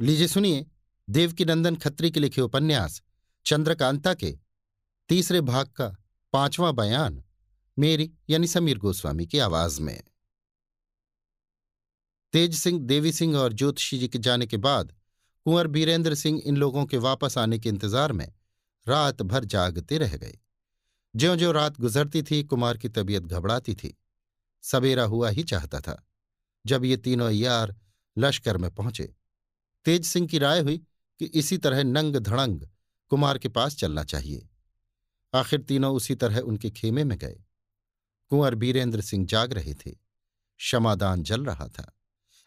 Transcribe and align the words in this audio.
लीजिए 0.00 0.28
सुनिए, 0.28 0.66
देवकीनंदन 1.08 1.76
खत्री 1.76 2.10
के 2.10 2.20
लिखे 2.20 2.40
उपन्यास, 2.40 3.02
चंद्रकांता 3.46 4.14
के, 4.14 4.38
तीसरे 5.08 5.40
भाग 5.40 5.66
का 5.66 5.96
पांचवां 6.32 6.74
बयान, 6.76 7.22
मेरी 7.78 8.10
यानी 8.30 8.46
समीर 8.46 8.78
गोस्वामी 8.78 9.26
की 9.26 9.38
आवाज़ 9.38 9.80
में। 9.82 10.02
तेज 12.32 12.54
सिंह, 12.54 12.80
देवी 12.80 13.12
सिंह 13.12 13.36
और 13.36 13.52
ज्योतिषी 13.52 13.98
जी 13.98 14.08
के 14.08 14.18
जाने 14.18 14.46
के 14.46 14.56
बाद, 14.56 14.92
कुंवर 15.44 15.66
बीरेंद्र 15.66 16.14
सिंह 16.14 16.42
इन 16.44 16.56
लोगों 16.56 16.86
के 16.86 16.98
वापस 16.98 17.38
आने 17.38 17.58
के 17.58 17.68
इंतज़ार 17.68 18.12
में 18.12 18.32
रात 18.86 19.22
भर 19.22 19.44
जागते 19.44 19.98
रह 19.98 20.16
गए। 20.16 20.38
ज्यो 21.14 21.36
ज्यो 21.36 21.52
रात 21.52 21.80
गुजरती 21.80 22.22
थी, 22.22 22.42
कुमार 22.44 22.76
की 22.76 22.88
तबीयत 22.88 23.22
घबराती 23.22 23.74
थी। 23.74 23.96
सवेरा 24.62 25.04
हुआ 25.04 25.28
ही 25.28 25.42
चाहता 25.42 25.80
था, 25.80 26.02
जब 26.66 26.84
ये 26.84 26.96
तीनों 26.96 27.30
यार 27.30 27.76
लश्कर 28.16 28.56
में 28.56 28.70
पहुँचे। 28.70 29.14
तेज 29.84 30.06
सिंह 30.06 30.28
की 30.28 30.38
राय 30.38 30.60
हुई 30.60 30.78
कि 31.18 31.24
इसी 31.24 31.58
तरह 31.58 31.82
नंग 31.82 32.16
धड़ंग 32.16 32.68
कुमार 33.08 33.38
के 33.38 33.48
पास 33.48 33.76
चलना 33.76 34.04
चाहिए। 34.04 34.48
आखिर 35.34 35.60
तीनों 35.60 35.94
उसी 35.94 36.14
तरह 36.14 36.38
उनके 36.38 36.70
खेमे 36.70 37.04
में 37.04 37.18
गए। 37.18 37.40
कुंवर 38.28 38.54
बीरेंद्र 38.54 39.00
सिंह 39.00 39.26
जाग 39.26 39.52
रहे 39.52 39.74
थे। 39.74 39.90
क्षमादान 40.58 41.22
जल 41.22 41.44
रहा 41.44 41.68
था। 41.68 41.96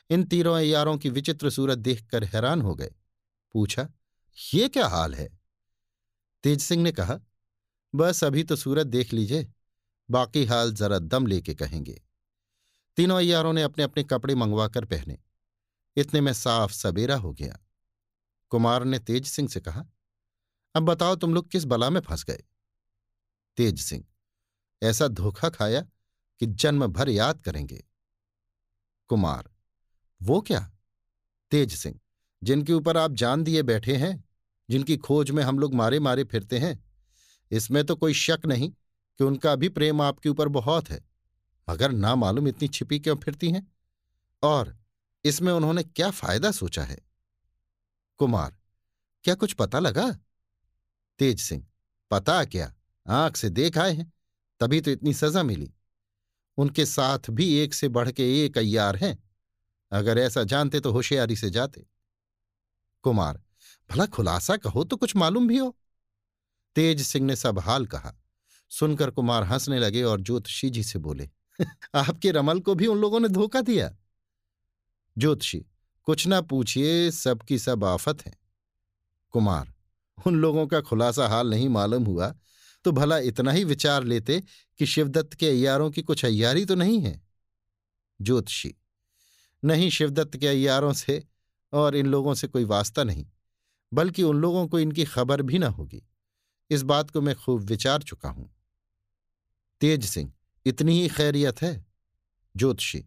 इन 0.09 0.23
तीनों 0.23 0.59
यारों 0.59 0.97
की 0.97 1.09
विचित्र 1.09 1.49
सूरत 1.49 1.77
देखकर 1.77 2.23
हैरान 2.23 2.61
हो 2.61 2.75
गए। 2.75 2.91
पूछा, 3.53 3.89
ये 4.53 4.69
क्या 4.69 4.87
हाल 4.87 5.15
है? 5.15 5.39
तेज 6.43 6.61
सिंह 6.61 6.83
ने 6.83 6.91
कहा, 6.91 7.19
बस 7.95 8.23
अभी 8.23 8.43
तो 8.43 8.55
सूरत 8.55 8.87
देख 8.87 9.13
लीजिए। 9.13 9.53
बाकी 10.11 10.45
हाल 10.45 10.71
जरा 10.71 10.99
दम 10.99 11.27
लेके 11.27 11.55
कहेंगे। 11.55 12.03
तीनों 12.97 13.17
अयारों 13.17 13.53
ने 13.53 13.63
अपने 13.63 13.83
अपने 13.83 14.03
कपड़े 14.03 14.35
मंगवाकर 14.35 14.85
पहने। 14.85 15.19
इतने 15.97 16.21
में 16.21 16.33
साफ़ 16.33 16.71
सबेरा 16.71 17.15
हो 17.15 17.33
गया। 17.33 17.57
कुमार 18.51 18.83
ने 18.83 18.99
तेज 18.99 19.27
सिंह 19.27 19.47
से 19.49 19.59
कहा, 19.59 19.85
अब 20.75 20.83
बताओ 20.83 21.15
तुम 21.15 21.33
लोग 21.33 21.49
किस 21.49 21.65
बला 21.65 21.89
में 21.89 22.01
फंस 22.01 22.23
गए? 22.23 22.43
तेज 23.57 23.79
सिंह, 23.81 24.03
ऐसा 24.81 25.07
धोखा 25.07 25.49
खाया 25.49 25.81
कि 26.41 26.45
जन्म 26.45 26.87
भर 26.87 27.09
याद 27.09 27.41
करेंगे। 27.41 27.83
कुमार, 29.09 29.49
वो 30.21 30.41
क्या? 30.41 30.71
तेज 31.51 31.75
सिंह, 31.75 31.99
जिनके 32.43 32.73
ऊपर 32.73 32.97
आप 32.97 33.11
जान 33.11 33.43
दिए 33.43 33.61
बैठे 33.63 33.95
हैं, 33.95 34.23
जिनकी 34.69 34.97
खोज 34.97 35.31
में 35.31 35.43
हम 35.43 35.59
लोग 35.59 35.73
मारे 35.73 35.99
मारे 35.99 36.23
फिरते 36.23 36.59
हैं, 36.59 36.85
इसमें 37.51 37.83
तो 37.85 37.95
कोई 37.95 38.13
शक 38.13 38.45
नहीं 38.45 38.69
कि 38.69 39.23
उनका 39.23 39.55
भी 39.55 39.69
प्रेम 39.69 40.01
आपके 40.01 40.29
ऊपर 40.29 40.47
बहुत 40.47 40.89
है, 40.89 41.03
मगर 41.69 41.91
ना 41.91 42.15
मालूम 42.15 42.47
इतनी 42.47 42.67
छिपी 42.67 42.99
क्यों 42.99 43.15
फिरती 43.15 43.51
हैं। 43.51 43.71
और 44.43 44.77
इसमें 45.27 45.53
उन्होंने 45.53 45.83
क्या 45.83 46.11
फ़ायदा 46.11 46.51
सोचा 46.51 46.83
है? 46.83 46.99
कुमार, 48.17 48.57
क्या 49.23 49.35
कुछ 49.35 49.53
पता 49.53 49.79
लगा? 49.79 50.11
तेज 51.19 51.41
सिंह, 51.41 51.67
पता 52.11 52.45
क्या? 52.45 52.73
आँख 53.07 53.35
से 53.35 53.49
देख 53.49 53.77
आए 53.77 53.93
हैं, 53.93 54.13
तभी 54.59 54.81
तो 54.81 54.91
इतनी 54.91 55.13
सजा 55.13 55.43
मिली। 55.43 55.73
उनके 56.57 56.85
साथ 56.85 57.19
भी 57.29 57.53
एक 57.55 57.73
से 57.73 57.87
बढ़ 57.87 58.11
के 58.11 58.45
एक 58.45 58.57
अयार 58.57 58.95
हैं, 58.95 59.29
अगर 59.91 60.17
ऐसा 60.17 60.43
जानते 60.43 60.79
तो 60.79 60.91
होशियारी 60.91 61.35
से 61.35 61.49
जाते। 61.49 61.87
कुमार, 63.01 63.41
भला 63.91 64.05
खुलासा 64.05 64.57
कहो 64.57 64.83
तो 64.83 64.97
कुछ 64.97 65.15
मालूम 65.15 65.47
भी 65.47 65.57
हो। 65.57 65.77
तेज 66.75 67.01
सिंह 67.01 67.25
ने 67.25 67.35
सब 67.35 67.59
हाल 67.59 67.85
कहा। 67.85 68.13
सुनकर 68.69 69.09
कुमार 69.09 69.43
हंसने 69.43 69.79
लगे 69.79 70.03
और 70.03 70.21
ज्योतिषी 70.21 70.69
जी 70.69 70.83
से 70.83 70.99
बोले, 70.99 71.29
आपके 71.95 72.31
रमल 72.31 72.59
को 72.59 72.75
भी 72.75 72.87
उन 72.87 72.97
लोगों 72.97 73.19
ने 73.19 73.27
धोखा 73.27 73.61
दिया। 73.61 73.95
ज्योतिषी, 75.17 75.65
कुछ 76.07 76.27
ना 76.27 76.41
पूछिए, 76.41 77.11
सबकी 77.11 77.59
सब 77.59 77.83
आफत 77.83 78.25
है। 78.25 78.33
कुमार, 79.33 79.73
उन 80.17 80.35
लोगों 80.35 80.65
का 80.67 80.81
खुलासा 80.81 81.27
हाल 81.27 81.49
नहीं 81.49 81.69
मालूम 81.69 82.05
हुआ 82.05 82.33
तो 82.85 82.91
भला 82.91 83.17
इतना 83.19 83.51
ही 83.51 83.63
विचार 83.63 84.03
लेते 84.03 84.41
कि 84.79 84.85
शिवदत्त 84.85 85.33
के 85.33 85.49
अयारों 85.49 85.89
की 85.91 86.01
कुछ 86.01 86.23
अयारी 86.25 86.65
तो 86.65 86.75
नहीं 86.75 86.99
है? 87.01 87.21
ज्योतिषी, 88.19 88.73
नहीं 89.63 89.89
शिवदत्त 89.89 90.37
के 90.37 90.47
अयारों 90.47 90.93
से 90.93 91.23
और 91.73 91.95
इन 91.95 92.07
लोगों 92.07 92.33
से 92.33 92.47
कोई 92.47 92.63
वास्ता 92.63 93.03
नहीं, 93.03 93.25
बल्कि 93.91 94.23
उन 94.23 94.37
लोगों 94.37 94.67
को 94.67 94.79
इनकी 94.79 95.05
खबर 95.05 95.41
भी 95.41 95.59
ना 95.59 95.67
होगी। 95.67 96.01
इस 96.69 96.81
बात 96.83 97.09
को 97.09 97.21
मैं 97.21 97.35
खूब 97.35 97.61
विचार 97.61 98.03
चुका 98.03 98.29
हूँ। 98.29 98.49
तेज 99.81 100.05
सिंह, 100.05 100.31
इतनी 100.65 101.01
ही 101.01 101.07
खैरियत 101.07 101.61
है? 101.61 101.85
ज्योतिषी 102.55 103.05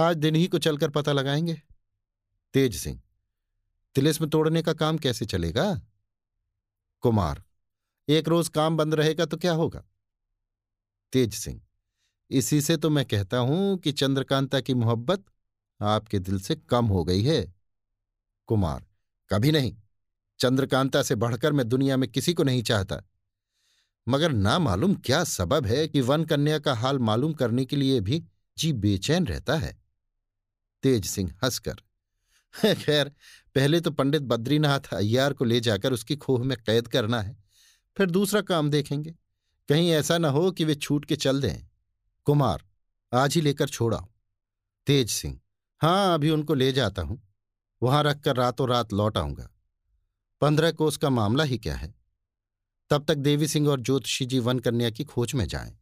आज 0.00 0.16
दिन 0.16 0.34
ही 0.34 0.46
को 0.46 0.58
चलकर 0.58 0.90
पता 0.90 1.12
लगाएँगे। 1.12 1.60
तेज 2.54 2.76
सिंह, 2.76 3.00
तिलिस्म 3.96 4.28
तोड़ने 4.28 4.62
का 4.62 4.72
काम 4.72 4.98
कैसे 4.98 5.26
चलेगा? 5.26 5.80
कुमार, 7.00 7.42
एक 8.08 8.28
रोज 8.28 8.48
काम 8.48 8.76
बंद 8.76 8.94
रहेगा 8.94 9.24
तो 9.24 9.36
क्या 9.36 9.52
होगा? 9.52 9.84
तेज 11.12 11.34
सिंह, 11.34 11.60
इसी 12.30 12.60
से 12.60 12.76
तो 12.76 12.90
मैं 12.90 13.04
कहता 13.04 13.38
हूँ 13.38 13.76
कि 13.78 13.92
चंद्रकांता 13.92 14.60
की 14.60 14.74
मोहब्बत 14.74 15.24
आपके 15.80 16.18
दिल 16.18 16.40
से 16.40 16.56
कम 16.56 16.86
हो 16.86 17.04
गई 17.04 17.22
है। 17.22 17.54
कुमार, 18.48 18.86
कभी 19.30 19.52
नहीं। 19.52 19.76
चंद्रकांता 20.40 21.02
से 21.02 21.14
बढ़कर 21.14 21.52
मैं 21.52 21.68
दुनिया 21.68 21.96
में 21.96 22.08
किसी 22.08 22.34
को 22.34 22.42
नहीं 22.42 22.62
चाहता। 22.62 23.02
मगर 24.08 24.32
ना 24.32 24.58
मालूम 24.58 24.94
क्या 24.94 25.24
सबब 25.24 25.66
है 25.66 25.88
कि 25.88 26.00
वन 26.00 26.24
कन्या 26.24 26.58
का 26.58 26.74
हाल 26.74 26.98
मालूम 26.98 27.32
करने 27.32 27.64
के 27.64 27.76
लिए 27.76 28.00
भी 28.00 28.24
जी 28.58 28.72
बेचैन 28.72 29.26
रहता 29.26 29.56
है। 29.56 29.79
तेज 30.82 31.06
सिंह 31.06 31.32
हंसकर 31.44 31.82
खैर, 32.54 33.08
पहले 33.56 33.80
तो 33.80 33.90
पंडित 33.90 34.22
बद्रीनाथ 34.22 34.94
अय्यार 34.94 35.32
को 35.32 35.44
ले 35.44 35.60
जाकर 35.60 35.92
उसकी 35.92 36.16
खोह 36.16 36.44
में 36.44 36.56
कैद 36.58 36.88
करना 36.88 37.20
है, 37.20 37.36
फिर 37.96 38.10
दूसरा 38.10 38.40
काम 38.40 38.70
देखेंगे। 38.70 39.14
कहीं 39.68 39.90
ऐसा 39.90 40.18
न 40.18 40.24
हो 40.24 40.50
कि 40.50 40.64
वे 40.64 40.74
छूट 40.74 41.04
के 41.04 41.16
चल 41.16 41.40
दें। 41.40 41.68
कुमार, 42.26 42.64
आज 43.12 43.34
ही 43.34 43.40
लेकर 43.40 43.68
छोड़ाओ 43.68 44.08
तेज 44.86 45.10
सिंह 45.10 45.38
हाँ 45.80 46.14
अभी 46.14 46.30
उनको 46.30 46.54
ले 46.54 46.72
जाता 46.72 47.02
हूँ। 47.02 47.22
वहाँ 47.82 48.02
रखकर 48.04 48.36
रातों 48.36 48.68
रात 48.68 48.92
लौट 48.92 49.18
आऊँगा। 49.18 49.48
पंद्रह 50.42 50.72
कोस 50.72 50.96
का 50.96 51.10
मामला 51.10 51.44
ही 51.44 51.58
क्या 51.58 51.76
है? 51.76 51.94
तब 52.90 53.04
तक 53.04 53.14
देवी 53.16 53.48
सिंह 53.48 53.68
और 53.68 53.80
ज्योतिषी 53.80 54.26
जी 54.26 54.38
वन 54.38 54.58
कन्या 54.58 54.90
की 54.90 55.04
खोज 55.04 55.34
में 55.34 55.46
जाएँ 55.48 55.76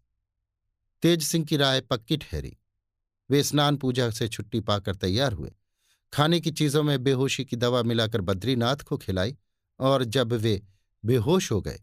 तेज 1.02 1.22
सिंह 1.22 1.44
की 1.44 1.56
राय 1.56 1.80
पक्की 1.80 2.16
ठहरी। 2.16 2.56
वे 3.30 3.42
स्नान 3.42 3.76
पूजा 3.76 4.10
से 4.10 4.28
छुट्टी 4.28 4.60
पाकर 4.60 4.94
तैयार 4.94 5.32
हुए। 5.32 5.52
खाने 6.12 6.40
की 6.40 6.50
चीज़ों 6.50 6.82
में 6.82 7.02
बेहोशी 7.04 7.44
की 7.44 7.56
दवा 7.56 7.82
मिलाकर 7.82 8.20
बद्रीनाथ 8.20 8.76
को 8.76 8.98
खिलाई 8.98 9.36
और 9.80 10.04
जब 10.04 10.32
वे 10.32 10.62
बेहोश 11.04 11.52
हो 11.52 11.60
गए, 11.60 11.80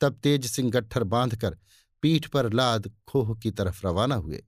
तब 0.00 0.20
तेज 0.22 0.46
सिंह 0.46 0.70
गट्ठर 0.70 1.04
बांधकर 1.04 1.58
पीठ 2.02 2.26
पर 2.26 2.52
लाद 2.52 2.94
खोह 3.08 3.38
की 3.38 3.50
तरफ़ 3.50 3.86
रवाना 3.86 4.14
हुए। 4.14 4.44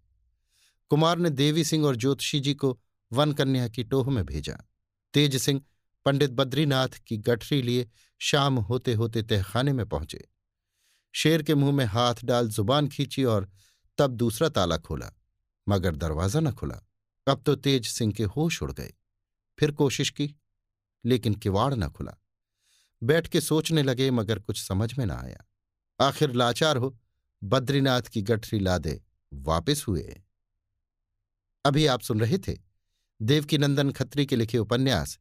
कुमार 0.89 1.19
ने 1.19 1.31
देवी 1.31 1.65
सिंह 1.65 1.87
और 1.87 1.97
ज्योतिषी 1.97 2.41
जी 2.41 2.55
को 2.55 2.81
वन 3.13 3.33
कन्या 3.33 3.69
की 3.69 3.85
टोह 3.85 4.11
में 4.11 4.27
भेजा। 4.27 4.59
तेज 5.15 5.37
सिंह 5.37 5.63
पंडित 6.05 6.31
बद्रीनाथ 6.31 6.89
की 6.89 7.17
गठरी 7.17 7.63
लिए 7.63 7.89
शाम 8.19 8.59
होते 8.59 8.95
होते 8.95 9.23
तहखाने 9.23 9.73
में 9.73 9.87
पहुँचे। 9.87 10.29
शेर 11.13 11.43
के 11.43 11.55
मुँह 11.55 11.73
में 11.73 11.85
हाथ 11.85 12.15
डाल 12.25 12.49
ज़ुबान 12.49 12.89
खींची 12.89 13.25
और 13.25 13.51
तब 13.99 14.11
दूसरा 14.11 14.49
ताला 14.49 14.77
खोला। 14.77 15.11
मगर 15.69 15.97
दरवाज़ा 15.97 16.41
न 16.41 16.53
खुला। 16.53 16.81
अब 17.29 17.43
तो 17.43 17.55
तेज 17.57 17.87
सिंह 17.87 18.13
के 18.13 18.25
होश 18.25 18.63
उड़ 18.63 18.73
गए। 18.73 18.93
फिर 19.59 19.71
कोशिश 19.71 20.11
की, 20.11 20.35
लेकिन 21.05 21.35
किवाड़ 21.35 21.75
न 21.75 21.89
खुला। 21.89 22.15
बैठ 23.03 23.29
के 23.29 23.41
सोचने 23.41 23.83
लगे, 23.83 24.11
मगर 24.11 24.39
कुछ 24.39 24.63
समझ 24.63 24.99
में 24.99 25.07
न 25.07 25.11
आया। 25.11 25.45
आखिर 26.01 26.33
लाचार 26.33 26.77
हो, 26.77 26.99
बद्रीनाथ 27.45 28.03
की 28.03 28.23
गठरी 28.23 28.59
लादे 28.59 29.03
वापिस 29.35 29.89
हुए। 29.89 30.23
अभी 31.65 31.87
आप 31.87 32.01
सुन 32.01 32.21
रहे 32.21 32.39
थे 32.39 32.59
देवकीनंदन 33.23 33.93
खत्री 33.93 34.27
के 34.27 34.37
लिखे 34.37 34.59
उपन्यास, 34.59 35.19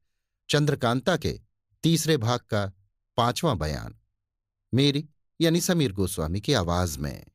चंद्रकांता 0.49 1.17
के 1.17 1.41
तीसरे 1.83 2.17
भाग 2.17 2.39
का 2.39 2.73
पांचवां 3.17 3.57
बयान। 3.57 3.99
मेरी 4.73 5.09
यानी 5.41 5.61
समीर 5.61 5.91
गोस्वामी 5.91 6.41
की 6.41 6.53
आवाज़ 6.53 6.99
में। 6.99 7.25